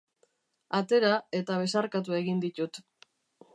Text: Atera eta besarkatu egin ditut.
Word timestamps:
Atera 0.77 1.11
eta 1.41 1.59
besarkatu 1.65 2.19
egin 2.23 2.43
ditut. 2.47 2.83